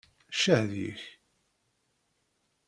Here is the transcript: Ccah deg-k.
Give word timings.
Ccah 0.35 0.63
deg-k. 0.71 1.01